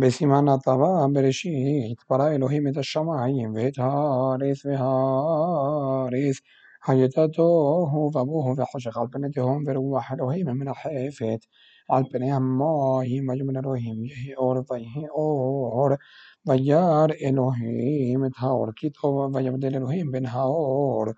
बेसीमानातवा 0.00 0.90
बृषीत् 1.14 2.04
परायलोहिमितः 2.10 2.82
शमायीं 2.92 3.48
वेधारेस् 3.56 4.66
विहारेस् 4.66 6.40
حيتته 6.86 8.10
فأبوه 8.14 8.54
فحشق 8.54 9.06
في 9.16 9.30
فروح 9.66 10.12
لوهيم 10.12 10.46
من 10.46 10.68
الحيفت 10.68 11.48
البني 11.92 12.36
أماهم 12.36 13.28
وجمن 13.30 13.60
لوهيم 13.62 14.04
يهي 14.04 14.34
أور 14.38 14.62
فيهي 14.62 15.08
أور 15.18 15.96
ويار 16.48 17.10
إلوهيم 17.10 18.28
تهور 18.28 18.72
كتو 18.76 19.30
ويبدل 19.34 19.76
إلوهيم 19.76 20.10
بن 20.10 20.26
هاور 20.26 21.14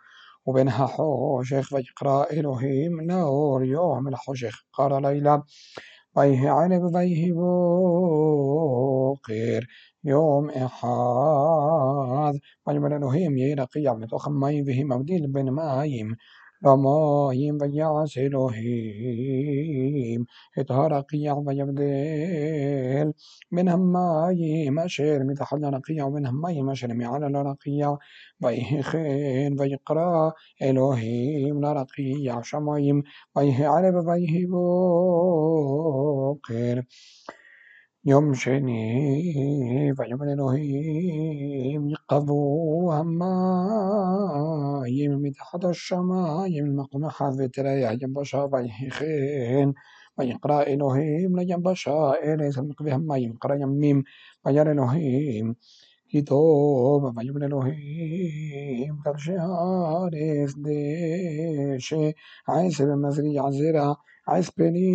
وبن 0.46 0.70
حوشخ 0.70 1.72
ويقرأ 1.72 2.32
إلوهيم 2.32 3.00
نور 3.00 3.64
يوم 3.64 4.08
الحوشيخ 4.08 4.62
قرا 4.72 5.00
ليلى 5.00 5.42
ويه 6.18 6.50
عرب 6.50 6.84
غيه 6.96 7.32
بوقير. 7.32 8.48
يوم 10.04 10.50
إحاذ 10.50 12.38
والمرن 12.66 13.04
هيم 13.04 13.38
يرقي 13.38 13.86
عمد 13.86 14.14
أخم 14.14 14.32
ماي 14.40 14.60
ذهي 14.62 14.84
مبديل 14.84 15.26
بن 15.32 15.50
مايم. 15.50 16.16
رمايم 16.66 17.58
ويعص 17.62 18.18
إلهيم 18.18 19.58
إطهار 20.58 21.00
قيع 21.00 21.32
ويبدل 21.34 23.12
من 23.50 23.68
همايم 23.68 24.78
أشير 24.78 25.24
متحلى 25.24 25.68
رقيع 25.70 26.04
ومن 26.04 26.26
همايم 26.26 26.70
أشير 26.70 26.94
معلى 26.94 27.42
رقيع 27.42 27.98
ويهخين 28.42 29.60
ويقرأ 29.60 30.32
إلهيم 30.62 31.60
لرقيع 31.60 32.42
شمايم 32.42 33.02
ويه 33.36 33.68
عرب 33.68 34.06
ويه 34.06 34.46
بوقر 34.46 35.88
يوم 38.08 38.34
شني 38.34 39.94
فيوم 39.96 40.22
الالهيم 40.22 41.88
يقضوا 41.90 42.94
هما 42.94 44.82
يم 44.86 45.12
متحد 45.22 45.64
الشما 45.64 46.46
يم 46.48 46.76
مقم 46.76 47.08
حافي 47.08 47.48
تريح 47.48 47.92
جنب 47.92 48.22
شافا 48.22 48.58
يخين 48.86 49.74
ويقرأ 50.18 50.62
إلهيم 50.62 51.40
لجنب 51.40 51.74
هما 52.94 53.16
يم 53.18 53.38
قرا 53.42 53.54
يقرأ 53.56 53.70
ميم 53.80 54.04
فجر 54.44 54.72
إلهيم 54.72 55.56
كتاب. 56.12 57.14
فجمنا 57.16 57.46
إلهيم 57.46 59.02
كرشي 59.04 59.36
إفديش 60.44 61.94
عيسى 62.48 62.84
بن 62.86 62.98
مسري 63.02 63.38
عزيرا 63.38 63.96
عسكري 64.28 64.88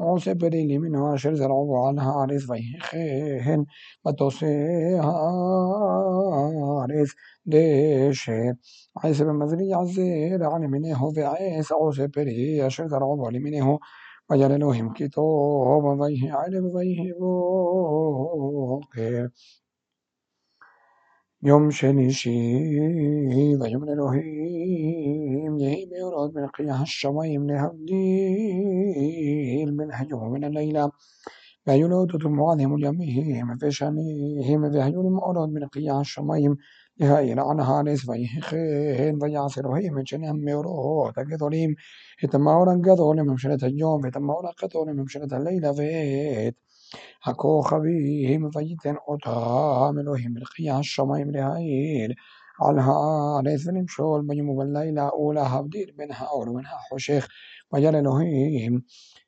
عسبري 0.00 0.78
من 0.78 0.96
عشر 0.96 1.34
زرع 1.34 1.86
عن 1.88 2.00
حارس 2.00 2.50
ويخين. 2.50 3.66
وتوسي 4.04 5.00
حارس 5.02 7.14
ديشين 7.46 8.56
عيسى 9.04 9.24
بن 9.24 9.74
عزير 9.74 10.44
عن 10.44 10.60
منه 10.60 11.04
وعيسى 11.04 11.74
عسبري 11.74 12.62
عشر 12.62 12.88
زرع 12.88 13.06
وعلي 13.06 13.38
منه. 13.38 13.78
وجعل 14.30 14.60
لهم 14.60 14.92
كتاب 14.92 15.84
ويه 16.00 16.32
علم 16.32 16.64
ويه 16.66 17.12
يوم 21.42 21.70
شني 21.70 22.10
شيب 22.10 23.62
يمن 23.66 23.88
الوهيم 23.92 25.58
يهيب 25.58 25.92
يراد 25.92 26.34
من 26.34 26.46
قياها 26.46 26.82
الشمايم 26.82 27.46
لهبديل 27.50 27.96
من 29.76 29.92
هجوم 29.92 30.32
من 30.32 30.44
الليلة 30.44 30.90
فيلود 31.64 32.26
معظم 32.26 32.74
اليميهم 32.74 33.56
في 33.58 33.70
شنيهم 33.70 34.72
في 34.72 34.78
هجوم 34.78 35.12
مؤرد 35.12 35.48
من 35.48 35.66
قياها 35.66 36.00
الشمايم 36.00 36.56
لهائل 37.00 37.40
عنها 37.40 37.82
ليس 37.82 38.06
فيخين 38.10 39.18
فيعصر 39.18 39.68
هيم 39.76 40.04
شنهم 40.04 40.48
يروه 40.48 41.10
تقدريم 41.12 41.74
يتماورا 42.22 42.72
قدول 42.86 43.24
ممشنة 43.28 43.58
اليوم 43.62 44.06
يتماورا 44.06 44.50
قدول 44.50 44.96
ممشنة 44.96 45.36
الليلة 45.38 45.72
فيت 45.72 46.56
حكو 47.20 47.60
خبيهم 47.60 48.48
ضيد 48.48 48.78
أطام 49.08 49.98
إلههم 49.98 50.36
القيع 50.36 50.78
الشمايم 50.78 51.30
لهايل 51.30 52.14
عنها 52.60 53.42
ليث 53.42 53.68
نمشول 53.68 54.26
مجمو 54.26 54.56
بالليلة 54.56 55.02
أولى 55.08 55.40
هبدير 55.40 55.94
منها 55.98 56.24
أول 56.24 56.48
منها 56.48 56.78
حشيخ 56.90 57.28
مجال 57.72 57.96
إلهيم 57.96 58.82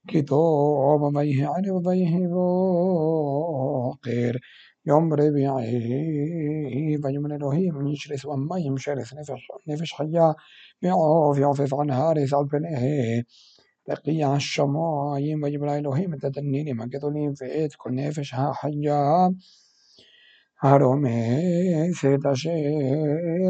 كتوب 0.08 1.18
بيه 1.18 1.46
عرب 1.46 1.82
بيه 1.88 2.26
بوقير 2.28 4.40
يوم 4.86 5.14
ربيعي 5.14 6.96
بجمن 6.96 7.32
إلهيم 7.32 7.86
يشرس 7.86 8.26
وما 8.26 8.58
يمشرس 8.58 9.14
نفش 9.14 9.48
نفش 9.68 9.92
حيا 9.92 10.34
بعوف 10.82 11.38
يعفف 11.38 11.74
عن 11.74 11.90
هارس 11.90 12.34
عبنه 12.34 13.24
تقيع 13.86 14.36
الشمايم 14.36 15.46
قدوني 16.84 17.34
في 17.34 17.46
تدنيني 17.46 17.74
كل 17.76 18.12
فئت 18.12 18.34
ها 18.34 18.52
حيا 18.52 19.34
הרומסת 20.62 22.26
אשר 22.32 22.50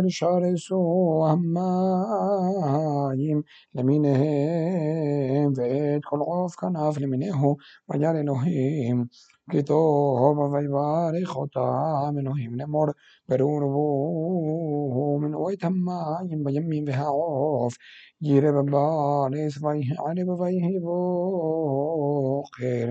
שרסו 0.08 1.26
המים 1.30 3.42
למיניהם 3.74 5.52
ואת 5.56 6.04
כל 6.04 6.18
עוף 6.18 6.56
כנף 6.56 6.98
למיניהו 6.98 7.56
וירא 7.88 8.20
אלוהים 8.20 9.04
כי 9.50 9.62
טוב 9.62 10.38
ויברך 10.38 11.36
אותם 11.36 12.14
אלוהים 12.20 12.54
לאמור 12.54 12.86
ברור 13.28 15.20
מנעו 15.20 15.50
את 15.50 15.64
המים 15.64 16.44
בימים 16.44 16.84
והעוף 16.86 17.74
יירא 18.22 18.50
בבארץ 18.50 19.62
ויהי 19.62 19.90
ערב 19.98 20.40
ויהי 20.40 20.80
בוקר 20.80 22.90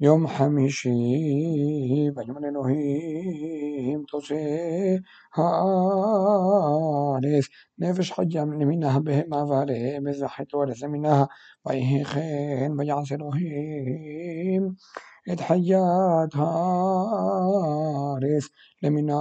יום 0.00 0.28
חמישי 0.28 0.90
ויאמר 2.16 2.48
אלוהים 2.48 4.02
תוצא 4.08 4.34
הארץ 5.34 6.24
נפש 7.78 8.12
חיה 8.12 8.44
למינה 8.44 9.00
בהמה 9.00 9.44
והרמז 9.44 10.22
וחטא 10.22 10.56
ארץ 10.56 10.82
למינה 10.82 11.24
ויהי 11.66 12.04
כן 12.04 12.72
ויעש 12.78 13.12
אלוהים 13.12 14.68
את 15.32 15.40
חיית 15.40 16.34
הארץ 16.34 17.64
למינה 18.82 19.14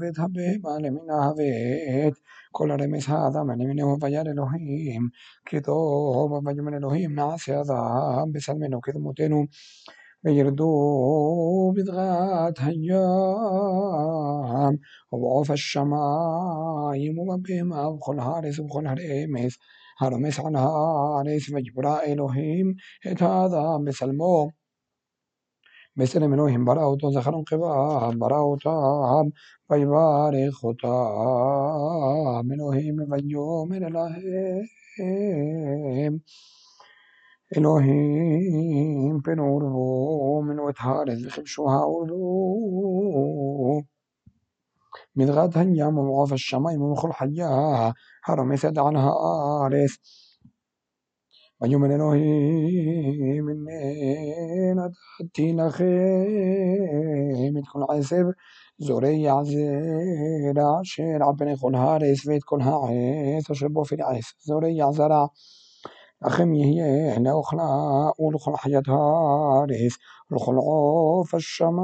ואת 0.00 0.18
הבהמה 0.18 0.78
למינה 0.78 1.30
ואת 1.36 2.14
כל 2.55 2.71
הרמז 2.71 3.05
האדם 3.07 3.51
למיניהו 3.51 3.97
וירא 4.01 4.21
אלוהים 4.21 5.09
כי 5.45 5.61
טוב 5.61 6.31
ויאמר 6.31 6.77
אלוהים 6.77 7.15
נעשה 7.15 7.61
אדם 7.61 8.31
בצלמנו 8.31 8.81
כדמותנו 8.81 9.45
וירדו 10.25 11.73
בדגת 11.75 12.59
הים 12.59 12.91
ובעוף 15.13 15.49
השמיים 15.49 17.19
ובבהמה 17.19 17.89
ובכל 17.89 18.19
הארץ 18.19 18.59
ובכל 18.59 18.83
הרמז 18.87 19.57
הרומס 20.01 20.39
על 20.39 20.55
הארץ 20.55 21.49
ויברא 21.49 22.01
אלוהים 22.01 22.73
את 23.11 23.21
האדם 23.21 23.85
בצלמו 23.85 24.49
مثل 25.98 26.26
में 26.28 26.36
हिम 26.46 26.64
زخرون 26.64 26.82
हो 26.82 26.96
तो 26.96 27.12
जखरों 27.12 27.42
के 27.42 27.56
बाह 27.56 28.10
भरा 28.10 28.36
من 28.36 28.70
हम 29.10 29.30
परिवार 29.68 30.50
إلهيم 37.56 39.20
بنوره 39.20 39.76
من 40.40 40.58
وتهار 40.60 41.06
شوها 41.44 41.84
ولو 41.84 42.22
من 45.16 45.30
غد 45.30 45.58
هنيا 45.58 45.86
من 45.86 45.98
الشمايم 46.32 46.82
من 46.82 46.94
خل 46.94 47.12
حياها 47.12 47.94
هرم 48.24 48.56
عنها 48.78 49.12
آرث 49.64 49.96
ويوم 51.60 51.86
ننهي 51.86 53.40
من 53.40 53.66
تحتينا 54.92 55.68
خيمة 55.70 57.62
كل 57.72 57.86
عذاب 57.90 58.32
زوري 58.78 59.28
عزير 59.28 60.60
عشير 60.60 61.20
ربنا 61.20 61.50
يخونها 61.52 61.96
ريسفيت 61.96 62.42
كلها 62.44 62.86
عيس 62.86 63.50
وشربوا 63.50 63.84
في 63.84 63.94
العيس 63.94 64.34
زوري 64.40 64.92
زرع 64.92 65.28
أخم 66.22 66.54
يهينا 66.54 67.40
أخلاء 67.40 68.14
ولخل 68.18 68.56
حياتها 68.56 69.64
ريس 69.64 69.98
الخل 70.32 70.54
عوف 70.54 71.34
الشمايم 71.34 71.76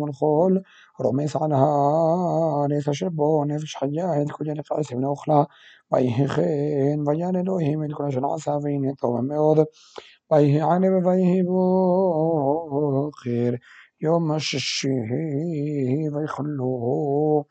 والخل 0.00 0.62
رميس 1.00 1.36
على 1.36 1.54
هاريس 1.54 2.90
شربوا 2.90 3.44
نفش 3.44 3.74
حيات 3.74 4.30
كل 4.30 4.48
يلقى 4.48 4.76
عيس 4.76 4.92
من 4.92 5.04
ויהי 5.92 6.28
כן, 6.28 6.98
ויען 7.06 7.36
אלוהים 7.36 7.84
את 7.84 7.88
כל 7.92 8.04
אשר 8.08 8.20
עשה, 8.34 8.50
והנה 8.62 8.94
טוב 8.94 9.20
מאוד. 9.20 9.58
ויהי 10.30 10.60
ערב 10.60 11.06
ויהי 11.06 11.42
בוקר, 12.70 13.54
יום 14.00 14.32
השישי, 14.32 14.88
ויכלו 16.12 17.44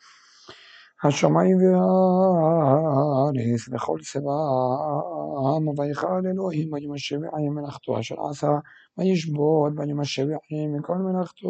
השמיים 1.04 1.58
והארץ 1.58 3.70
וכל 3.72 3.98
צבאם, 4.04 5.68
ויכל 5.78 6.28
אלוהים 6.28 6.72
ביום 6.72 6.94
השביעי 6.94 7.50
מלאכתו 7.50 8.00
אשר 8.00 8.16
עשה, 8.30 8.52
וישבות 9.00 9.76
ביום 9.76 10.00
השביעי 10.00 10.68
מכל 10.80 10.98
מלאכתו. 10.98 11.50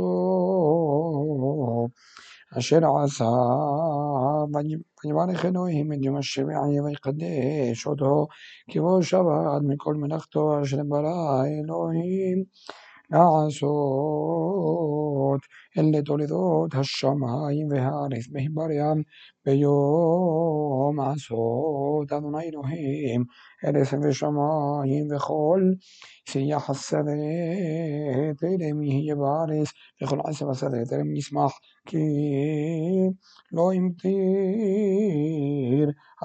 אשר 2.57 2.79
עשה, 3.03 3.25
ויברך 5.03 5.45
אלוהים 5.45 5.93
את 5.93 5.97
יום 6.01 6.17
השביעי 6.17 6.81
ויקדש 6.85 7.87
אותו, 7.87 8.27
כי 8.71 8.79
בו 8.79 9.03
שבת 9.03 9.61
מכל 9.67 9.95
מלאכתו 9.95 10.61
אשר 10.61 10.77
ברא 10.87 11.43
אלוהים 11.45 12.43
לעשות, 13.10 13.74
אלה 15.78 16.02
תולדות 16.02 16.74
השמיים 16.74 17.68
והארץ 17.70 18.28
בהיברם 18.30 19.02
ביום 19.46 21.00
עשות 21.00 22.12
אדוני 22.12 22.44
אלוהים 22.48 23.24
ארץ 23.64 23.94
ושמיים 24.02 25.08
וכל 25.16 25.62
שיח 26.28 26.70
השדה 26.70 27.12
טרם 28.38 28.82
יהיה 28.82 29.14
בארץ 29.14 29.68
וכל 30.02 30.18
עשב 30.24 30.48
השדה 30.48 30.84
טרם 30.90 31.16
ישמח 31.16 31.52
כי 31.86 31.98
לא 33.52 33.72
המטיר 33.72 34.14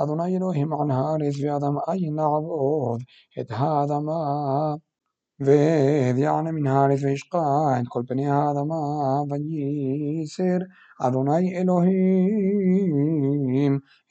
אדוני 0.03 0.37
אלוהים 0.37 0.73
על 0.73 0.91
הארץ 0.91 1.35
ואדם 1.43 1.73
אין 1.93 2.13
לעבוד 2.15 3.01
את 3.39 3.47
האדמה 3.49 4.75
ויענה 5.43 6.51
מן 6.51 6.67
הארץ 6.67 7.03
וישקע 7.03 7.37
את 7.81 7.87
כל 7.87 8.03
פני 8.07 8.29
האדמה 8.29 8.75
וייסר 9.29 10.57
אדוני 11.01 11.57
אלוהים 11.57 12.59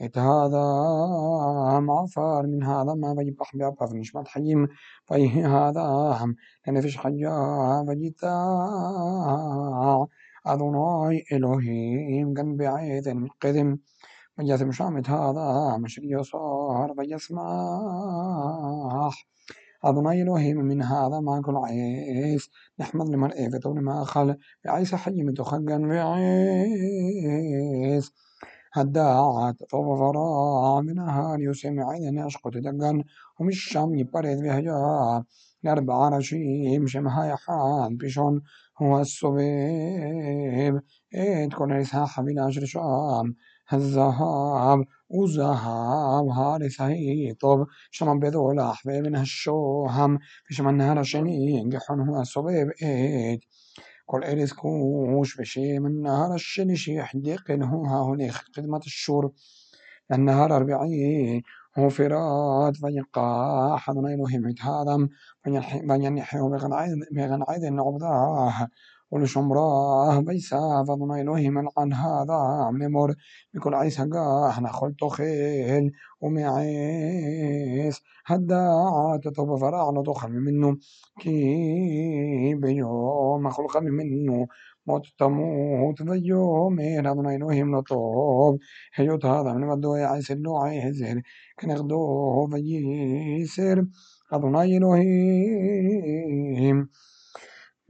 את 0.05 0.17
האדם 0.17 1.91
עפר 1.91 2.43
מן 2.43 2.63
האדמה 2.63 3.09
ויפח 3.17 3.47
באפיו 3.55 3.89
נשמת 3.95 4.29
חיים 4.29 4.67
ויהי 5.11 5.45
האדם 5.45 6.33
לנפש 6.69 6.97
חיה 6.97 7.81
ויטע 7.87 8.35
אדוני 10.45 11.23
אלוהים 11.33 12.35
גן 12.35 12.57
בעדן 12.57 13.19
מקדם 13.19 13.75
וישם 14.39 14.73
שם 14.73 14.99
את 14.99 15.09
האדם 15.09 15.85
אשר 15.87 16.03
יוסר 16.05 16.39
וישמח 16.97 17.39
أدوناي 19.86 20.22
إلهي 20.22 20.54
من 20.54 20.82
هذا 20.82 21.20
ما 21.20 21.42
كل 21.42 21.56
عيس 21.58 22.50
نحمد 22.80 23.10
لمرء 23.10 23.56
وطول 23.56 23.82
ما 23.84 24.04
خل 24.04 24.38
وعيس 24.66 24.96
حي 24.96 25.24
متخجن 25.24 25.86
وعيس 25.92 27.34
هداعت 28.74 29.56
من 30.86 30.96
نهار 30.96 31.42
يسمع 31.42 31.90
عين 31.92 32.20
أشقط 32.20 32.52
دقن. 32.58 33.04
ومش 33.40 33.60
شام 33.64 33.96
يبرد 33.96 34.38
بهجا 34.38 35.24
لأربع 35.64 36.10
رشيم 36.10 36.88
شمها 36.88 37.26
يحان 37.26 37.98
بشون. 37.98 38.42
هو 38.82 39.00
الصبيب. 39.00 40.82
إيد 41.16 41.54
كل 41.54 41.72
رسها 41.72 42.06
حبيل 42.06 42.40
عشر 42.40 42.66
شام. 42.66 43.36
الذهب 43.74 44.86
وذهب 45.10 46.26
هارس 46.28 46.78
طب 47.42 47.68
شمن 47.92 48.20
بذول 48.20 48.60
أحباب 48.60 49.04
من 49.08 49.16
الشوهم. 49.16 50.20
في 50.46 50.54
شمن 50.54 50.70
النهار 50.70 51.00
الشني 51.00 51.52
ينجحون 51.52 52.10
هو 52.10 52.22
الصبيب 52.22 52.72
إيد 52.84 53.40
كل 54.06 54.24
إرز 54.24 54.54
كوش 54.54 55.38
بشي 55.38 55.80
من 55.80 56.02
نهار 56.02 56.36
الشني 56.36 56.76
شي 56.76 56.96
يحديق 56.96 57.52
هو 57.52 57.86
ها 57.86 58.04
هناك 58.04 58.32
خدمة 58.32 58.78
الشور. 58.78 59.32
النهار 60.14 60.56
أربعين. 60.56 61.44
وفرات 61.78 62.76
فيقاح 62.78 63.90
من 63.90 64.06
إلههم 64.14 64.54
هذا 64.62 65.08
فينحيه 65.44 66.42
بغنعيد 67.12 67.64
عبداه 67.80 68.68
ولشمراه 69.12 70.20
بيسا 70.20 70.84
فضنا 70.88 71.22
إلهي 71.22 71.50
من 71.50 71.68
عن 71.78 71.94
هذا 71.94 72.70
لمر 72.74 73.16
بكل 73.54 73.74
عيسى 73.76 74.10
قاح 74.14 74.62
نخل 74.62 74.96
تخيل 74.96 75.92
ومعيس 76.22 78.02
هدا 78.26 78.68
تطب 79.24 79.56
فرعنا 79.56 80.04
تخل 80.04 80.32
منه. 80.32 80.78
كي 81.20 82.56
بيوم 82.56 83.50
خلق 83.50 83.78
منه. 83.78 84.48
متتموهوتديوهم 84.88 86.80
هيرادون 86.80 87.28
عينوهم 87.28 87.76
لطوب 87.76 88.60
هيوت 88.96 89.26
هذا 89.26 89.54
من 89.54 89.76
بدو 89.76 89.96
يعيسر 89.96 90.36
لو 90.36 90.58
عيسر 90.58 91.22
كنغدو 91.60 92.48
فيسر 92.52 93.86
أدوناي 94.34 94.78
إلهيم 94.78 96.14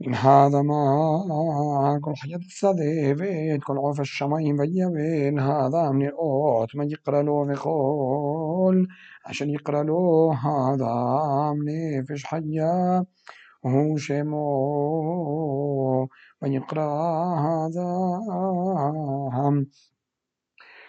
من 0.00 0.14
هذا 0.14 0.62
ما 0.62 2.00
كل 2.04 2.16
حياة 2.16 2.36
الصديفيت 2.38 3.60
كل 3.64 3.78
عوف 3.78 4.00
الشمايم 4.00 4.56
بيبين 4.56 5.38
هذا 5.38 5.90
من 5.90 6.06
الأوت 6.06 6.76
ما 6.76 6.84
يقرأ 6.84 7.22
له 7.22 7.44
بقول 7.46 8.88
عشان 9.26 9.50
يقرأ 9.50 9.82
له 9.82 10.32
هذا 10.34 10.94
من 11.52 12.04
فيش 12.04 12.24
حياة 12.24 13.06
شمو 13.96 14.44
ونقرأ 16.42 16.88
هذا؟ 17.46 17.88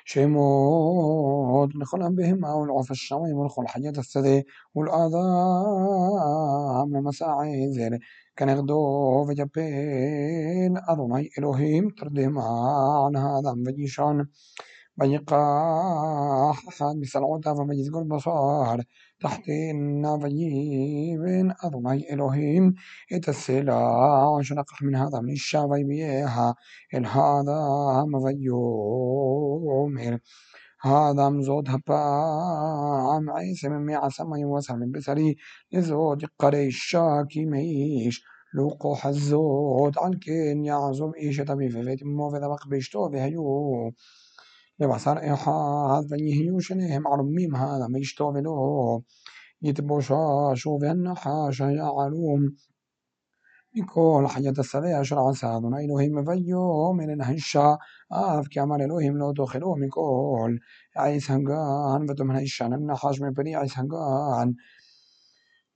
شمود 0.08 1.76
لخل 1.76 2.04
أنبهما 2.04 2.54
والعف 2.54 2.92
الشوي 2.92 3.34
والخل 3.34 3.68
حية 3.68 3.90
الثدي 3.90 4.44
والآذى 4.76 5.26
من 6.92 7.04
مساعي 7.04 7.68
ذير 7.68 8.00
كان 8.36 8.50
يغدو 8.50 9.26
فجبين 9.26 10.78
أدوني 10.78 11.30
إلهيم 11.40 11.90
تردهما 11.90 12.44
عن 13.06 13.16
هذا 13.18 13.56
فجيشان. 13.66 14.28
بنيقا 14.98 15.38
حسن 16.54 17.00
بسلعوتا 17.00 17.54
فمجيز 17.54 17.90
قول 17.92 18.04
بصار 18.04 18.84
تحطيم 19.22 20.02
نظيم 20.02 21.54
أدوني 21.64 22.14
إلهيم. 22.14 22.74
إتسلا 23.12 24.40
شنقح 24.42 24.82
من 24.82 24.96
هذا 24.96 25.20
من 25.22 25.32
الشعب 25.34 25.70
بيها. 25.70 26.56
إل 26.94 27.06
هذا 27.06 27.60
مضيوم 28.08 29.98
إل 30.00 30.20
هذا 30.82 31.30
مزود 31.30 31.70
هبا 31.70 31.98
عم 33.14 33.30
عيسى 33.30 33.70
من 33.70 33.86
ميع 33.86 34.10
سما 34.10 34.46
وسع 34.46 34.76
من 34.76 34.92
بسري. 34.92 35.36
لزود 35.74 36.26
قريشا 36.40 37.28
ميش 37.36 38.24
لوقو 38.54 38.96
حزود. 38.96 39.94
عن 39.98 40.14
كين 40.14 40.66
يعزم 40.66 41.12
إيش 41.22 41.38
تبي 41.38 41.70
في 41.70 41.84
فيت 41.84 42.04
مو 42.04 42.30
في 42.30 42.38
ذبق 42.38 42.68
بيشتو 42.68 43.10
في 43.10 43.20
לבשר 44.80 45.14
אחד 45.34 46.02
ויהיו 46.10 46.62
שניהם 46.62 47.08
ערומים 47.08 47.56
האדם 47.56 47.94
ואשתו 47.94 48.32
ולא 48.36 49.00
יתבוששו 49.62 50.78
והנחש 50.82 51.62
היה 51.62 51.86
ערום 51.86 52.42
מכל 53.76 54.26
חיית 54.28 54.60
השדה 54.60 55.02
אשר 55.02 55.16
עשה 55.30 55.58
אדוני 55.58 55.86
אלוהים 55.86 56.16
ויאמר 56.18 57.14
אל 57.14 57.22
האישה 57.22 57.74
אף 58.14 58.48
כי 58.50 58.62
אמר 58.62 58.76
אלוהים 58.82 59.18
לא 59.18 59.32
תאכלו 59.36 59.76
מכל 59.76 60.52
עץ 60.96 61.30
הגן 61.30 62.10
ותאמר 62.10 62.36
האישה 62.36 62.68
לנחש 62.68 63.22
מפרי 63.22 63.56
עץ 63.56 63.72
הגן 63.78 64.50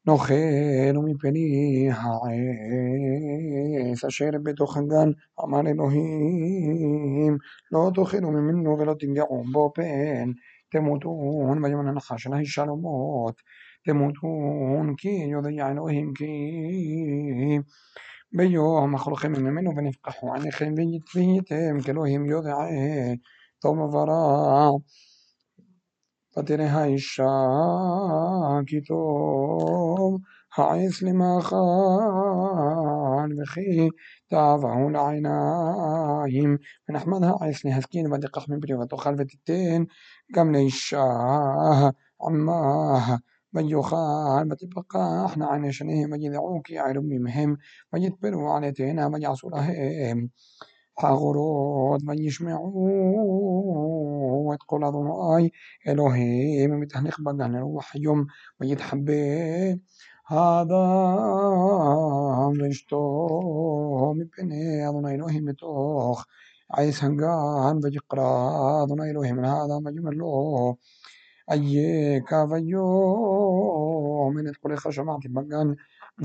נוכל 0.10 0.98
ומפני 0.98 1.89
העץ 1.92 4.06
אשר 4.06 4.30
בתוך 4.44 4.78
הגן 4.78 5.10
אמר 5.44 5.60
אלוהים 5.60 7.38
לא 7.72 7.92
תאכלו 7.96 8.32
ממנו 8.32 8.80
ולא 8.80 8.96
תנגעו 9.00 9.44
בו 9.51 9.72
פן. 9.75 10.32
תמותון 10.72 11.63
ויאמר 11.63 11.89
הנחש 11.89 12.28
אל 12.28 12.34
האישה 12.34 12.66
לא 12.66 12.75
מות 12.75 13.42
תמותון 13.86 14.96
כי 14.98 15.10
יודע 15.10 15.72
אלוהים 15.72 16.13
כי 16.13 16.25
ביום 18.34 18.96
אכלכם 18.96 19.32
ממנו 19.32 19.75
ונפקחו 19.75 20.34
עיניכם 20.34 20.74
והייתם 21.16 21.82
כאלוהים 21.86 22.25
יודע 22.25 22.56
טוב 23.60 23.80
ורע 23.80 24.70
فترها 26.32 26.96
كتوم 28.68 30.22
حيث 30.50 31.04
لما 31.04 31.40
خان 31.40 33.36
بخي 33.36 33.90
تعظهون 34.30 34.96
عيناهم 34.96 36.60
ونحمدها 36.90 37.38
عيث 37.42 37.66
لهسكين 37.66 38.12
ودقح 38.12 38.50
من 38.50 38.60
بري 38.60 38.74
وتخلفت 38.74 39.34
التين 39.34 39.88
قم 40.36 40.52
ليشاه 40.52 41.94
عماه 42.22 43.20
بيخان 43.54 44.50
بتبقى 44.50 45.26
إحنا 45.26 45.46
عن 45.48 45.72
شنهم 45.72 46.10
بجذعوك 46.10 46.70
يا 46.70 46.82
علمهم 46.82 47.58
بجتبروا 47.94 48.52
على 48.52 48.72
تينا 48.72 49.08
بجعسوا 49.08 49.50
لهم 49.50 50.30
حغرود 51.00 52.06
من 52.06 52.20
يجمعود 52.20 52.60
تقول 54.60 54.86
أضناي 54.86 55.51
إلهي 55.88 56.68
من 56.68 56.82
بتهنيق 56.82 57.22
بدهن 57.22 57.58
روح 57.58 57.98
يوم 57.98 58.27
من 58.62 58.68
يتحبي 58.70 59.82
هذا 60.27 60.84
رجتو 62.62 64.13
مبني 64.13 64.89
أضناي 64.89 65.15
إلهي 65.15 65.41
متوخ 65.41 66.25
عيس 66.72 67.06
هنقان 67.06 67.79
بجقرا 67.79 68.84
أضناي 68.84 69.12
إلهي 69.12 69.34
من 69.34 69.46
هذا 69.46 69.79
مجملو 69.79 70.77
أيه 71.51 72.20
كافيو 72.20 72.86
من 74.32 74.53
تقول 74.53 74.77
خشمات 74.79 75.20
بقان 75.25 75.75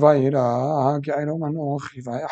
فايرا 0.01 0.99
كعيرو 0.99 1.37
منوخ 1.39 1.87
فايا 2.05 2.27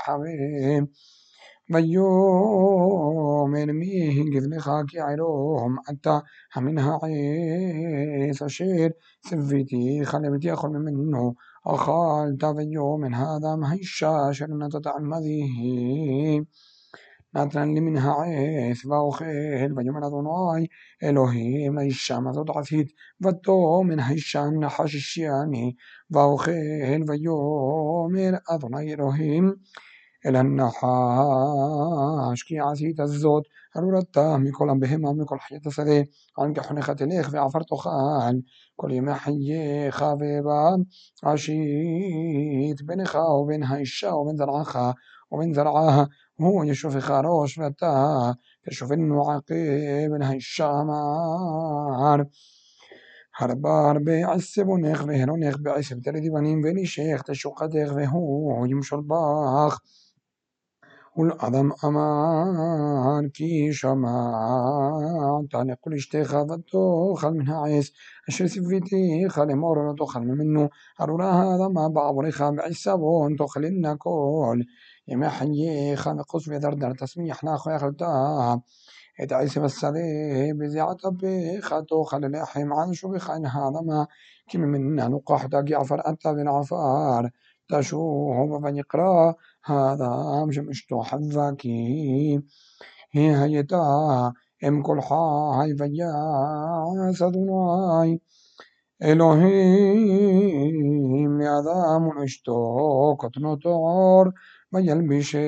ويومئذ 1.72 3.66
ميه 3.72 4.24
جذن 4.34 4.60
خاكي 4.60 5.00
عيروهم 5.00 5.78
أتى 5.90 6.22
همنها 6.56 7.00
عيس 7.04 8.44
شير 8.44 8.94
سفيتي 9.22 10.06
خلبتي 10.06 10.54
أخل 10.54 10.70
منه 10.70 11.36
أخالت 11.66 12.44
ويوم 12.44 13.06
هذا 13.06 13.56
مهيشا 13.56 14.32
شرنا 14.32 14.70
تتعمذيه 14.70 16.44
نترن 17.36 17.74
لي 17.74 17.82
منها 17.82 18.14
عيث 18.14 18.86
وأخيل 18.86 19.74
وجمع 19.74 20.08
أدوناي 20.08 20.70
إلهيم 21.04 21.80
الشام 21.80 22.32
تضعثيت 22.32 22.92
ودو 23.26 23.84
من 23.84 24.00
هشان 24.00 24.70
حششياني 24.70 25.78
وأخيل 26.16 27.10
ويوم 27.10 28.16
أدوناي 28.50 28.94
إلهيم 28.94 29.56
אדוני 30.27 30.41
אלוהים 30.41 30.61
אל 30.61 30.67
הנחש 30.67 32.43
כי 32.43 32.59
עשית 32.61 32.97
זאת 33.05 33.43
ארורתה 33.77 34.37
מכל 34.37 34.71
הבהמה 34.71 35.11
ומכל 35.11 35.39
חיית 35.49 35.67
השדה 35.67 36.01
על 36.39 36.55
כחונך 36.55 36.91
תלך 36.91 37.29
ועפר 37.33 37.63
תאכל 37.63 37.91
כל 38.77 38.91
ימי 38.93 39.15
חייך 39.15 40.05
ובעשית 41.23 41.59
בינך 42.87 43.19
ובין 43.43 43.63
האישה 43.63 44.15
ובין 44.15 44.37
זרעך 44.37 44.77
ובין 45.33 45.55
זרעה 45.55 46.05
הוא 46.37 46.65
ישופך 46.65 47.11
ראש 47.11 47.59
ואתה 47.59 48.17
תשופנו 48.71 49.31
עקב 49.31 49.55
בין 50.13 50.23
האישה 50.23 50.71
אמר 50.71 52.17
הרבה 53.41 53.91
הרבה 53.91 54.33
עשבונך 54.33 55.05
והרונך 55.07 55.57
בעשב 55.63 56.01
תלדי 56.01 56.31
בנים 56.31 56.61
ונשך 56.65 57.23
תשוקתך 57.27 57.93
והוא 57.97 58.67
ימשול 58.67 59.03
בך 59.07 59.79
قل 61.18 61.32
عظم 61.40 61.70
في 61.72 63.30
كي 63.34 63.72
شماعات 63.74 65.46
كل 65.82 65.94
اشتي 65.94 66.22
اشتخذته 66.22 67.14
خل 67.16 67.34
منها 67.34 67.62
عيس. 67.62 67.94
أشر 68.28 68.48
سفيتي 68.48 69.30
خل 69.30 69.56
مورنا 69.56 69.96
تخل 70.00 70.22
منو. 70.22 70.70
أرولا 71.02 71.26
هذا 71.26 71.68
ما 71.68 71.88
بعض 71.88 72.30
خام 72.30 72.60
عيسابون 72.60 73.36
لنا 73.58 73.96
كل. 73.96 74.66
يما 75.08 75.30
حني 75.30 75.96
خان 75.96 76.22
قص 76.22 76.50
بدر 76.50 76.74
در 76.74 76.94
تسميح 76.94 77.44
لا 77.44 77.58
خويا 77.58 77.78
خلتا. 77.78 78.62
إذا 79.20 79.36
عيسى 79.36 79.60
هذه 79.60 80.54
بزيعة 80.54 80.98
بخاتو 81.06 82.04
خل 82.04 82.32
لاحي 82.32 82.64
معان 82.64 82.94
شو 82.94 83.08
بخان 83.10 83.46
هذا 83.46 83.82
ما. 83.82 84.08
كم 84.50 84.60
منا 84.62 85.08
نقاح 85.08 85.46
داقي 85.46 85.74
عفر 85.74 86.08
أنت 86.08 86.28
بن 86.28 86.48
عفار. 86.48 87.30
האדם 89.67 90.53
שאשתו 90.53 91.03
חווה 91.03 91.51
כי 91.59 91.69
היא 93.13 93.37
הייתה 93.37 93.77
אם 94.69 94.83
כל 94.83 95.01
חי 95.01 95.71
ויעש 95.79 97.23
אדוני 97.23 98.19
אלוהים 99.03 100.41
לאדם 101.41 102.07
ולאשתו 102.07 103.17
קטנות 103.19 103.65
עור 103.65 104.25
וילבישם 104.73 105.39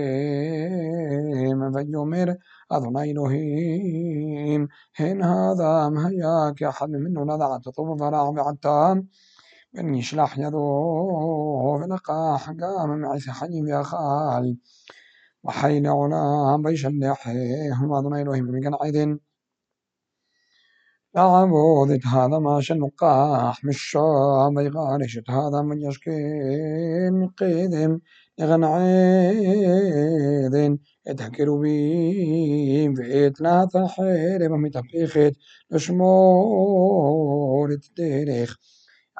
ויאמר 1.74 2.32
אדוני 2.70 3.10
אלוהים 3.12 4.66
הן 4.98 5.22
האדם 5.22 5.94
היה 6.06 6.50
כאחד 6.56 6.90
ממנו 6.90 7.24
לדעת 7.24 7.74
טוב 7.74 8.00
ורע 8.00 8.30
ועתה 8.30 8.92
ונשלח 8.92 9.10
من 9.83 9.95
يشلح 9.95 10.37
يده 10.37 10.57
ونقاح 11.67 12.49
قام 12.49 12.99
معث 13.01 13.29
حجم 13.29 13.67
يا 13.67 13.83
خال. 13.83 14.57
وحين 15.43 15.87
علا 15.87 16.57
بيشلح 16.63 17.27
هما 17.79 18.01
ظن 18.01 18.15
إلههم 18.21 18.45
بمقن 18.47 18.75
عيد 18.81 19.19
لا 21.15 21.21
عبودت 21.21 22.05
هذا 22.05 22.39
ما 22.39 22.61
شنقاح 22.61 23.65
مشا 23.65 24.49
بيغارشت 24.55 25.29
هذا 25.29 25.61
من 25.61 25.81
يشكين 25.81 27.27
قيدهم 27.37 28.01
لغن 28.39 28.63
عيد 28.63 30.79
اتهكروا 31.07 31.61
بيم 31.61 32.95
فئت 32.95 33.41
لا 33.41 33.65
تحيري 33.73 34.47
بهم 34.47 34.71
نشمور 35.71 37.69
التاريخ 37.71 38.57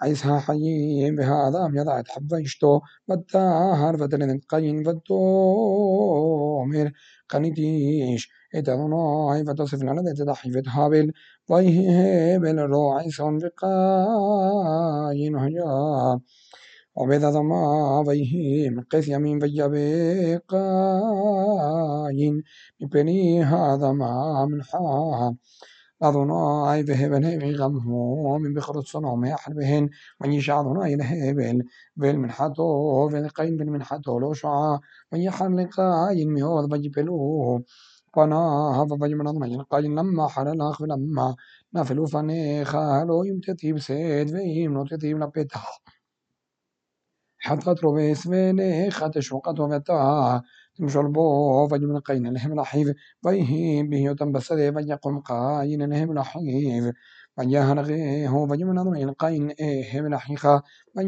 عيسى 0.02 0.40
حي 0.40 1.12
بهذا 1.12 1.68
ميضا 1.68 2.00
يتحب 2.00 2.34
يشتو 2.34 2.80
بدار 3.08 3.96
بدل 3.96 4.40
قين 4.50 4.84
فدو 4.84 6.64
مير 6.64 6.94
قنديش 7.30 8.30
إذا 8.56 8.76
نوعي 8.76 9.46
فتصف 9.46 9.84
لنا 9.84 10.02
ذات 10.02 10.22
ضحي 10.22 10.52
فتهابل 10.52 11.12
ضيه 11.52 12.36
هبل 12.36 12.60
رو 12.60 12.94
عيسى 12.94 13.24
في 13.40 13.50
قين 13.62 15.36
وهجا 15.36 16.20
وبيضا 16.96 17.30
ضما 17.30 18.02
ضيه 18.02 18.70
من 18.70 18.84
قيس 18.84 19.08
يمين 19.08 19.40
فيا 19.40 19.68
بقاين 20.48 21.24
بني 22.82 23.44
هذا 23.44 23.92
ما 23.92 24.46
من 24.46 24.64
حام 24.64 25.38
أدوناي 26.04 26.84
بهبن 26.84 27.26
هبي 27.26 27.56
غمهو 27.56 28.38
من 28.40 28.54
بخرط 28.54 28.86
صنوم 28.86 29.26
يحربهن 29.26 29.90
من 30.22 30.34
يشع 30.34 30.60
أدوناي 30.60 30.96
لهبل 30.96 31.64
بل 31.96 32.18
من 32.18 32.32
حدو 32.32 34.20
لو 34.20 34.34
شعا 34.34 34.80
من 35.14 35.20
يحرقاي 35.22 36.26
ميوض 36.26 36.70
بجبلوه. 36.70 37.64
فنا 38.16 38.38
هذا 38.76 38.96
ضج 38.96 39.14
من 39.14 39.28
أضمن 39.28 39.62
قاين 39.62 39.96
لما 40.00 40.28
حلال 40.28 40.54
الأخ 40.62 40.82
لما 40.82 41.36
نفلو 41.74 42.06
فنيخا 42.06 43.04
هلو 43.04 43.24
يمتتيب 43.24 43.80
سيد 43.80 44.30
فيم 44.30 44.74
نوتتيب 44.74 45.18
لبتا 45.20 45.60
حتى 47.40 47.76
تروبيس 47.76 48.28
فنيخا 48.28 49.08
تشوقت 49.08 49.60
ومتاها 49.60 50.44
முஷல்போவயும் 50.84 52.00
கை 52.08 52.18
நிலஹிம் 52.26 52.56
ரஹீவ் 52.62 52.92
வைஹி 53.26 53.60
பிஹியுதம் 53.92 54.34
பசதே 54.38 54.68
வையக்கும் 54.78 55.22
காய் 55.30 55.76
நிலஹிம் 55.84 56.16
ரஹீவ் 56.22 56.90
ويهرغيه 57.38 58.34
ويمن 58.50 58.78
أمر 58.80 58.96
القين 58.98 59.52
إيه 59.52 60.02
من 60.02 60.14
أحيخا 60.14 60.62
من 60.96 61.06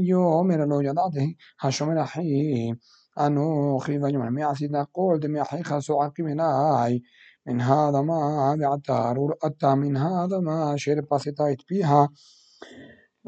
لو 0.72 0.82
يضعته 0.82 1.36
هشم 1.60 1.92
الأحي 1.92 2.76
أنوخي 3.18 3.98
ويمن 4.00 4.30
ميعسي 4.32 4.68
تقول 4.68 5.20
دم 5.20 5.38
أحيخا 5.38 5.80
سعقي 5.80 6.24
من 6.24 6.40
آي 6.42 7.04
من 7.48 7.62
هذا 7.62 8.02
ما 8.02 8.56
بعتار 8.56 9.18
أتى 9.44 9.76
من 9.76 9.98
هذا 9.98 10.40
ما 10.40 10.78
شير 10.78 11.02
بسيطة 11.12 11.56
بيها. 11.70 12.10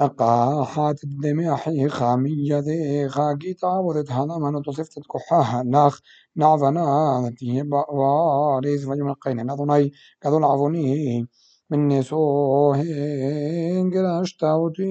قاحت 0.08 1.00
دماحي 1.06 1.90
خامية 1.90 2.60
ذيخا 2.60 3.38
كتاب 3.42 3.90
ذتهانا 3.98 4.38
ما 4.38 4.62
تصفت 4.66 4.98
الكحاها 4.98 5.64
ناخ 5.64 6.00
نعظنا 6.36 6.84
ذتيه 7.26 7.64
واريس 7.90 8.86
فجم 8.86 9.14
قين 9.14 9.46
نظني 9.46 9.92
كذو 10.22 10.38
العظني 10.38 11.28
من 11.70 11.88
نسوهين 11.88 13.92
قراشتاوتين 13.94 14.90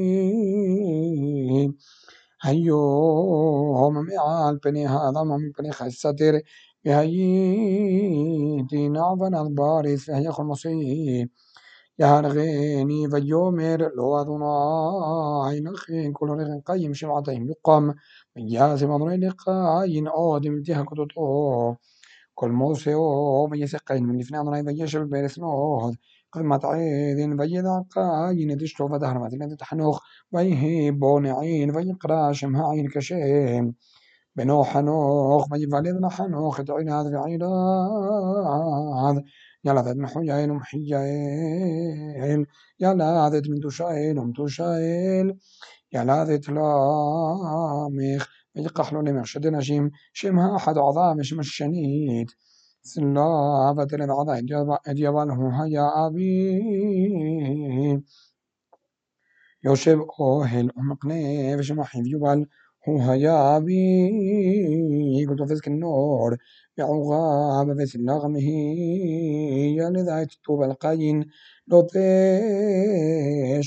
هيو 2.43 2.79
هم 3.77 4.07
معال 4.07 4.57
بني 4.59 4.87
هذا 4.87 5.23
ما 5.23 5.37
هم 5.37 5.53
بني 5.59 5.73
خستر 5.73 6.41
دي 8.71 8.88
نعظنا 8.88 9.43
الباريز 9.43 10.05
فهي 10.05 10.33
خمسين 10.33 11.31
אסתר 12.02 12.30
והייתי 12.36 12.84
נעבנת 12.84 13.12
בארץ 13.12 13.13
והיה 13.13 13.38
כל 13.38 13.52
מוסיף 13.52 13.54
יהרגני 13.54 13.63
ויאמר 13.66 13.88
לא 13.94 14.22
אדוני 14.22 15.62
נכין 15.62 16.12
כל 16.13 16.28
רגן 16.32 16.60
קיים 16.66 16.94
שבעתיים 16.94 17.48
יוקם 17.48 17.90
ויעזם 18.36 18.92
אדוני 18.92 19.18
לקין 19.18 20.08
אודם 20.08 20.62
תהכותו 20.66 21.06
כל 22.34 22.52
מוסאו 22.52 23.48
ויסק 23.52 23.88
קין 23.88 24.06
מלפני 24.06 24.40
אדוני 24.40 24.62
וישב 24.66 25.02
בארץ 25.10 25.38
נוד 25.38 25.96
قمة 26.32 26.60
عيد 26.63 27.40
וידע 27.40 27.70
קין 27.90 28.52
את 28.52 28.62
אשתו 28.62 28.90
ודהר 28.92 29.22
ותלדת 29.22 29.62
חנוך 29.62 30.02
ויהי 30.34 30.92
בו 30.92 31.20
נעין 31.20 31.75
ויקרא 31.75 32.34
שם 32.34 32.56
העין 32.56 32.88
כשם 32.94 33.66
בנו 34.36 34.63
חנוך 34.63 35.48
ויוולד 35.52 36.06
לחנוך 36.06 36.60
את 36.60 36.70
עינד 36.70 37.06
ועינד 37.13 37.42
ילדת 37.42 39.24
يلعدد 39.65 39.97
محيين 39.97 40.50
يلا 42.81 43.29
ذات 43.33 43.49
من 43.49 43.61
تشايل 43.61 44.19
هم 44.19 44.33
يلا 45.93 46.25
ذات 46.25 46.49
لامخ 46.49 48.29
يقح 48.57 48.93
له 48.93 49.03
لمخ 49.03 49.25
شد 49.25 49.47
نجيم 49.47 49.91
شمها 50.12 50.57
أحد 50.57 50.79
عظام 50.79 51.23
شم 51.23 51.41
الشنيد 51.41 52.31
سلا 52.83 53.73
بدل 53.77 54.03
العضا 54.03 54.38
يجبله 54.88 55.65
هيا 55.65 56.07
أبي 56.07 56.62
يوشب 59.65 59.99
أوهل 60.21 60.71
أمقنيف 60.79 61.61
شمحيب 61.61 62.07
يبال 62.07 62.47
هيا 62.97 63.59
بي 63.59 65.26
قلت 65.26 65.42
فزك 65.50 65.68
النور 65.68 66.37
بعغاب 66.78 67.66
بس 67.76 67.97
نغمه 67.97 68.40
يا 69.78 69.90
لذات 69.90 70.33
الطوب 70.33 70.62
القاين 70.62 71.25
لطيش 71.68 71.99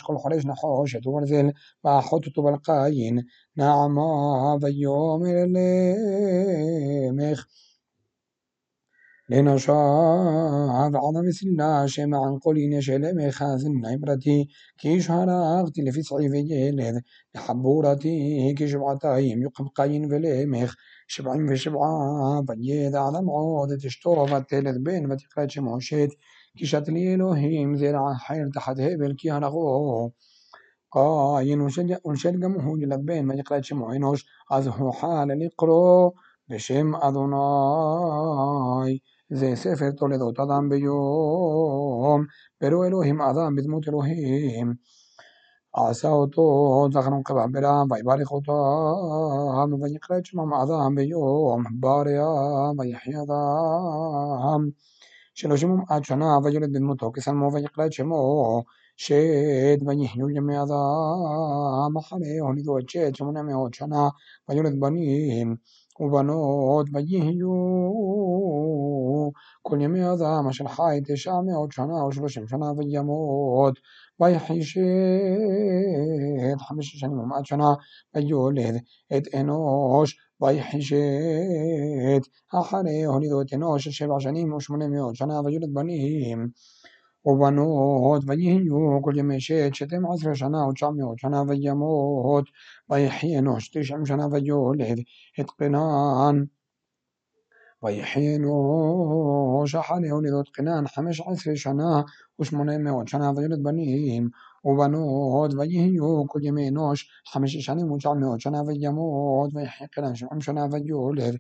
كل 0.04 0.18
حريش 0.20 0.46
نحوش 0.46 0.98
تورزل 0.98 1.54
وحط 1.84 2.28
الطوب 2.28 2.48
القاين 2.48 3.26
نعما 3.56 4.60
بيوم 4.62 5.26
الليمخ 5.26 7.46
لنشاء 9.32 9.76
عظم 10.96 11.28
مثلنا 11.28 11.88
شمع 11.88 12.38
قلين 12.44 12.82
شلم 12.82 13.32
خاثن 13.32 13.86
عبرتي 13.86 14.48
كيش 14.78 15.12
هراغت 15.12 15.80
لفسع 15.80 16.18
فجيلد 16.18 17.02
لحبورتي 17.36 18.54
كيش 18.54 18.76
بعتايم 18.76 19.42
يقم 19.42 19.68
قين 19.68 20.10
فليمخ 20.10 20.76
شبعين 21.08 21.48
في 21.48 21.56
فشبعا 21.56 22.42
بنيد 22.42 22.96
عظم 22.96 23.30
عود 23.30 23.78
تشترفت 23.78 24.50
تلت 24.50 24.78
بين 24.78 25.18
فتقرات 25.18 25.52
شمعشيت 25.52 26.10
كيشت 26.58 26.90
ليلوهيم 26.90 27.76
زرع 27.78 28.14
حير 28.14 28.50
تحت 28.56 28.80
هبل 28.80 29.16
كي 29.16 29.32
هرغوه 29.32 30.12
قاين 30.92 31.62
ونشد 32.06 32.44
قمهو 32.44 32.78
جلد 32.78 33.00
بين 33.06 33.42
فتقرات 33.42 33.66
شمعينوش 33.66 34.26
أزهو 34.52 34.92
حال 34.92 35.40
لقرو 35.40 36.14
بشم 36.50 36.96
أدوناي 36.96 39.02
זה 39.34 39.52
ספר 39.56 39.92
תולדות 39.92 40.40
אדם 40.40 40.70
ביום, 40.70 42.26
ברו 42.62 42.84
אלוהים 42.84 43.22
אדם 43.22 43.56
בדמות 43.56 43.88
אלוהים. 43.88 44.74
עשה 45.74 46.10
אותו 46.10 46.88
זכר 46.94 47.14
ונקבה 47.14 47.46
ברם, 47.52 47.88
ויברך 47.92 48.32
אותם, 48.32 49.84
ויקרא 49.84 50.18
את 50.18 50.26
שמם 50.26 50.54
אדם 50.54 50.96
ביום, 50.96 51.64
בריה 51.80 52.28
ויחי 52.78 53.12
אדם. 53.12 54.70
שלושים 55.34 55.72
ומעט 55.72 56.04
שנה 56.04 56.38
וילד 56.44 56.74
בדמותו 56.74 57.12
כסלמו 57.12 57.54
ויקרא 57.54 57.86
את 57.86 57.94
שמו 57.94 58.64
שד 58.98 59.88
ויחיו 59.88 60.30
ימי 60.30 60.58
אדם 60.58 61.98
אחריהו 62.00 62.54
לידו 62.54 62.78
את 62.78 62.90
שד 62.90 63.16
שמונה 63.16 63.42
מאות 63.42 63.74
שנה 63.74 64.10
וילד 64.50 64.80
בנים 64.80 65.56
ובנות 66.02 66.88
ויהיו. 66.94 67.52
כל 69.62 69.78
ימי 69.82 70.04
אדם 70.14 70.48
אשר 70.50 70.68
חי 70.68 71.00
תשע 71.08 71.34
מאות 71.46 71.72
שנה 71.72 72.06
ושלושים 72.06 72.48
שנה 72.48 72.72
וימות. 72.78 73.80
ויחי 74.20 74.62
שת 74.64 74.82
חמש 76.68 76.88
שנים 77.00 77.20
ומעט 77.20 77.46
שנה 77.46 77.74
ויולד 78.16 78.76
את 79.18 79.24
אנוש. 79.36 80.18
ויחי 80.42 80.82
שת 80.82 82.28
אחרי 82.54 83.04
הולידו 83.04 83.42
את 83.42 83.54
אנוש 83.54 83.88
שבע 83.88 84.20
שנים 84.20 84.54
ושמונה 84.54 84.88
מאות 84.88 85.16
שנה 85.16 85.42
ויולד 85.42 85.74
בנים 85.74 86.48
ובנות 87.26 88.24
ויהיו 88.28 89.00
כל 89.02 89.14
ימי 89.18 89.42
שת 89.42 89.70
שתים 89.74 90.06
עשרה 90.12 90.36
שנה 90.36 90.68
ותשע 90.68 90.90
מאות 90.90 91.20
שנה 91.20 91.42
וימות 91.48 92.46
ויחי 92.90 93.40
אנוש 93.40 93.70
תשעים 93.70 94.06
שנה 94.06 94.28
ויולד 94.32 95.00
את 95.40 95.52
קנן 95.52 96.44
ויחי 97.84 98.36
אנוש 98.36 99.76
אחרי 99.76 100.10
הולידות 100.10 100.50
קנן 100.50 100.88
חמש 100.96 101.22
עשרה 101.22 101.56
שנה 101.56 102.02
ושמונה 102.42 102.78
מאות 102.78 103.08
שנה 103.08 103.32
ויולד 103.36 103.64
בנים 103.64 104.30
ובנות 104.65 105.55
ויהיו 105.55 106.25
כל 106.29 106.39
ימי 106.43 106.69
אנוש 106.69 107.11
חמש 107.29 107.57
שנים 107.57 107.93
ותשע 107.93 108.13
מאות 108.13 108.41
שנה 108.41 108.63
וימות 108.63 109.51
ויחי 109.55 109.85
קנן 109.93 110.15
שבעים 110.15 110.41
שנה 110.41 110.67
ויולד 110.73 111.37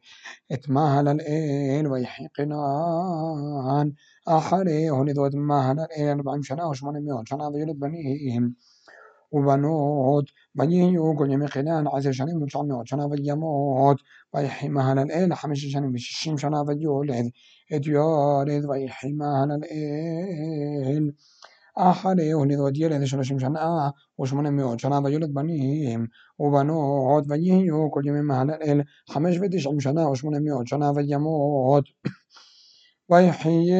את 0.52 0.68
מהלל 0.68 1.20
אל 1.20 1.92
ויחי 1.92 2.22
קנן 2.32 3.88
אחרי 4.26 4.88
הולידו 4.88 5.26
את 5.26 5.34
מהלל 5.34 5.84
אל 5.96 6.08
ארבעים 6.08 6.42
שנה 6.42 6.68
ושמונה 6.68 6.98
מאות 7.02 7.26
שנה 7.26 7.48
ויולד 7.48 7.80
בנים 7.80 8.50
ובנות 9.32 10.24
ויהיו 10.56 11.16
כל 11.16 11.26
ימי 11.30 11.48
קנן 11.48 11.84
עשר 11.92 12.12
שנים 12.12 12.42
ותשע 12.42 12.62
מאות 12.62 12.86
שנה 12.86 13.06
וימות 13.06 14.02
ויחי 14.34 14.68
מהלל 14.68 15.10
אל 15.10 15.34
חמש 15.34 15.64
שנים 15.64 15.94
ושישים 15.94 16.38
שנה 16.38 16.62
ויולד 16.66 17.24
את 17.76 17.86
יורד 17.86 18.64
ויחי 18.68 19.12
מהלל 19.12 19.60
אל 19.70 21.10
אחרי 21.77 22.31
הולידו 22.31 22.67
את 22.67 22.73
ילד 22.75 23.05
שלושים 23.05 23.39
שנה 23.39 23.89
ושמונה 24.21 24.51
מאות 24.51 24.79
שנה 24.79 24.99
ויולד 25.03 25.33
בנים 25.33 26.05
ובנות 26.39 27.23
ויהיו 27.27 27.91
כל 27.91 28.01
ימי 28.05 28.21
מהלל 28.21 28.57
אל 28.61 28.81
חמש 29.09 29.37
ותשעים 29.41 29.79
שנה 29.79 30.09
ושמונה 30.09 30.37
מאות 30.39 30.67
שנה 30.67 30.91
וימות. 30.95 31.85
ויחייל 33.09 33.73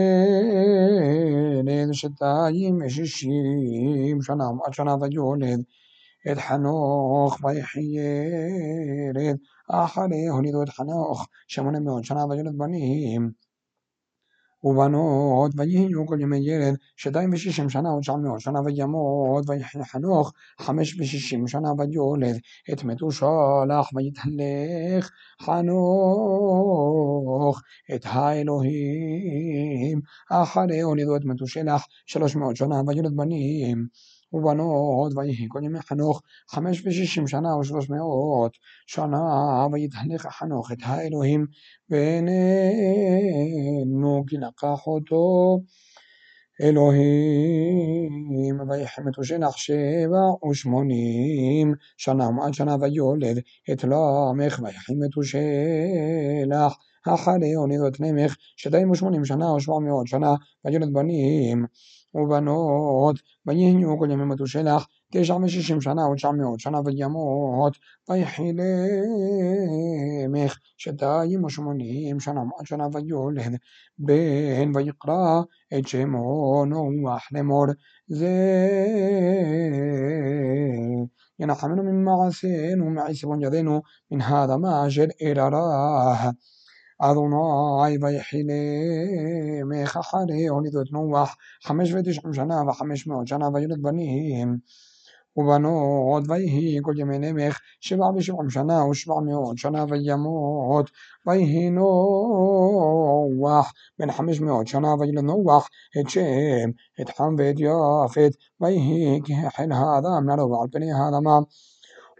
שתיים 1.94 2.80
ושישים 2.86 4.22
שנה 4.22 4.50
ומעט 4.50 4.74
שנה 4.74 4.96
ויולד 5.02 5.60
את 6.32 6.38
חנוך. 6.38 7.38
ויחייל 7.44 9.18
אחרי 9.70 10.28
הולידו 10.28 10.64
את 10.64 10.70
חנוך 10.70 11.28
שמונה 11.48 11.80
מאות 11.80 12.06
שנה 12.06 12.26
ויולד 12.26 12.58
בנים 12.58 13.32
ובנות 14.64 15.52
ויהיו 15.58 16.06
כל 16.08 16.18
ימי 16.22 16.38
ילד 16.38 16.76
שתיים 16.96 17.34
ושישים 17.34 17.70
שנה 17.70 17.94
ותשע 17.94 18.16
מאות 18.16 18.42
שנה 18.42 18.62
וימות 18.62 19.50
ויחי 19.50 19.84
חנוך 19.84 20.34
חמש 20.60 21.00
ושישים 21.00 21.48
שנה 21.48 21.70
ויולד 21.78 22.40
את 22.74 22.84
מתושלח 22.84 23.90
ויתהלך 23.96 25.12
חנוך 25.42 26.42
את 27.96 28.02
האלוהים 28.06 30.02
אחרי 30.32 30.82
הולידו 30.82 31.16
את 31.16 31.26
מתושלח 31.26 31.88
שלוש 32.06 32.36
מאות 32.36 32.56
שנה 32.56 32.82
ויולד 32.88 33.16
בנים 33.16 33.88
ובנות 34.34 35.12
ויהי. 35.16 35.46
כל 35.50 35.60
ימי 35.64 35.82
חנוך 35.82 36.22
חמש 36.50 36.84
ושישים 36.86 37.28
שנה 37.28 37.58
ושלוש 37.58 37.90
מאות 37.90 38.52
שנה 38.88 39.68
ויתהלך 39.72 40.28
חנוך 40.28 40.72
את 40.72 40.78
האלוהים 40.82 41.46
ואיננו 41.90 43.14
כי 44.28 44.38
לקח 44.38 44.88
אותו 44.88 45.60
אלוהים. 46.62 48.60
ויחי 48.70 49.02
מתושלח 49.06 49.58
שבע 49.58 50.48
ושמונים 50.50 51.74
שנה 51.98 52.28
ומעט 52.28 52.54
שנה 52.54 52.76
ויולד 52.82 53.40
את 53.72 53.84
למך. 53.84 54.60
ויחי 54.64 54.94
מתושלח 54.96 56.78
אחרי 57.08 57.54
הולידו 57.54 57.88
את 57.88 58.00
למך 58.00 58.36
שתיים 58.58 58.92
ושמונים 58.92 59.26
שנה 59.26 59.54
ושבע 59.54 59.80
מאות 59.80 60.08
שנה 60.08 60.36
ויולד 60.66 60.94
בנים 60.94 61.66
ובנות 62.15 63.17
ויהיו 63.47 63.99
כל 63.99 64.11
ימי 64.11 64.25
מתושלח 64.25 64.87
תשע 65.13 65.37
ושישים 65.37 65.81
שנה 65.81 66.09
ותשע 66.09 66.31
מאות 66.31 66.61
שנה 66.61 66.81
וימות 66.85 67.73
ויחי 68.11 68.53
למך 70.29 70.59
שתיים 70.77 71.45
ושמונים 71.45 72.21
שנה 72.21 72.41
ומעט 72.41 72.67
שנה 72.67 72.87
ויולד 72.93 73.57
בן 73.99 74.71
ויקרא 74.75 75.43
את 75.79 75.89
שמו 75.89 76.65
נוח 76.67 77.29
לאמור 77.33 77.67
זה 78.09 78.29
ינחמנו 81.39 81.83
ממעשינו 81.83 82.87
ומעיסבון 82.87 83.43
ידינו 83.43 83.83
מן 84.11 84.21
האדמה 84.21 84.87
אשר 84.87 85.05
אררה 85.23 86.31
אדוני 87.04 87.98
ויחי 88.02 88.44
למך 88.44 89.98
אחרי 89.98 90.48
הולידו 90.48 90.82
את 90.82 90.92
נוח 90.92 91.36
חמש 91.64 91.94
ותשעים 91.94 92.34
שנה 92.34 92.64
וחמש 92.70 93.08
מאות 93.08 93.28
שנה 93.28 93.50
וילד 93.54 93.82
בנים 93.82 94.58
ובנות 95.38 96.24
ויהי 96.30 96.80
כל 96.82 96.94
ימי 96.98 97.20
נמך 97.20 97.60
שבע 97.80 98.06
ושבעים 98.16 98.50
שנה 98.50 98.86
ושבע 98.86 99.16
מאות 99.26 99.58
שנה 99.58 99.86
וימות. 99.90 100.92
ויהי 101.28 101.70
נוח 101.70 103.74
בן 104.00 104.12
חמש 104.12 104.40
מאות 104.40 104.68
שנה 104.68 104.96
וילד 105.00 105.24
נוח 105.24 105.70
את 106.00 106.10
שם 106.10 106.70
את 107.02 107.10
חם 107.10 107.36
ואת 107.38 107.56
יפת 107.60 108.32
ויהי 108.62 109.20
כחל 109.26 109.72
האדם 109.72 110.30
לרוב 110.30 110.62
על 110.62 110.68
פני 110.72 110.94
האדמה 110.94 111.40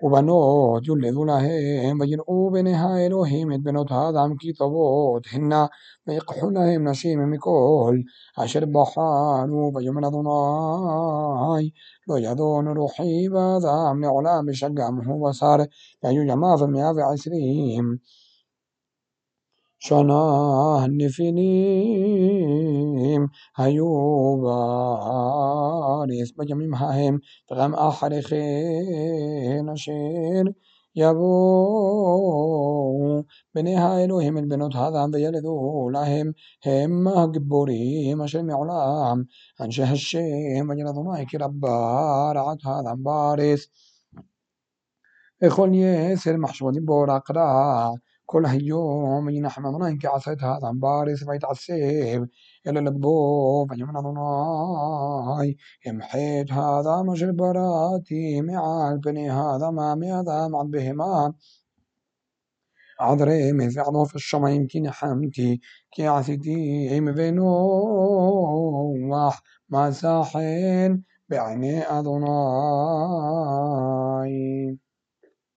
ובנות 0.03 0.87
יולדו 0.87 1.25
להם 1.25 2.01
ויראו 2.01 2.51
בני 2.53 2.75
האלוהים 2.75 3.53
את 3.53 3.63
בנות 3.63 3.91
האדם 3.91 4.37
כי 4.39 4.53
טובות 4.53 5.23
הנה 5.33 5.67
ויקחו 6.07 6.51
להם 6.51 6.89
נשים 6.89 7.31
מכל 7.31 7.97
אשר 8.39 8.61
בחרו 8.65 9.73
ויאמר 9.75 10.09
אדוני 10.09 11.71
לא 12.09 12.19
ידון 12.19 12.79
רוחי 12.79 13.29
באדם 13.29 14.03
לעולם 14.03 14.47
בשגם 14.47 14.99
הוא 15.07 15.31
בשר 15.31 15.57
והיו 16.03 16.23
ימיו 16.23 16.67
מאה 16.69 16.91
ועשרים 16.97 17.97
שנה 19.81 20.25
הנפילים 20.81 21.27
היו 23.57 23.87
בארץ 24.43 26.31
בימים 26.37 26.75
ההם 26.75 27.19
וגם 27.53 27.75
אחרי 27.75 28.23
כן 28.23 29.69
אשר 29.75 29.93
יבואו 30.97 32.37
בני 33.55 33.77
האלוהים 33.77 34.39
אל 34.39 34.45
בנות 34.49 34.75
האדם 34.75 35.11
וילדו 35.13 35.89
להם 35.93 36.31
הם 36.65 37.09
הגיבורים 37.09 38.23
אשר 38.23 38.43
מעולם 38.43 39.23
אנשי 39.61 39.83
השם 39.83 40.69
וירא 40.69 40.91
אדוני 40.91 41.27
כי 41.29 41.37
רבה 41.37 42.33
רעת 42.35 42.59
האדם 42.65 43.03
בארץ 43.03 43.61
וכל 45.45 45.71
יסר 45.73 46.37
מחשבות 46.37 46.75
בור 46.85 47.17
אקרא 47.17 47.89
كل 48.32 48.46
يوم 48.62 49.30
ينحمضنا 49.30 49.88
إن 49.90 49.98
كعثت 49.98 50.44
هذا 50.44 50.72
بارس 50.74 51.24
بيت 51.24 51.46
عسيب 51.46 52.30
إلى 52.68 52.80
لبوب 52.80 53.74
يمنع 53.74 54.00
ضناي 54.00 55.58
يمحيت 55.88 56.52
هذا 56.52 57.02
مجر 57.02 57.32
براتي 57.32 58.42
مع 58.42 58.92
البني 58.92 59.32
هذا 59.32 59.70
ما 59.70 59.96
مي 59.96 60.12
هذا 60.12 60.48
مع 60.48 60.62
بهما 60.64 61.34
عذري 63.00 63.52
مي 63.54 63.70
في 63.70 63.80
عضو 63.80 64.06
في 64.06 64.16
الشمع 64.16 64.50
يمكن 64.50 64.92
حمتي 64.92 65.62
كي 65.92 66.08
عسيتي 66.08 67.00
مبينو 67.00 67.46
وح 69.12 69.42
مساحين 69.70 71.04
بعيني 71.30 71.84
أضناي. 71.84 72.92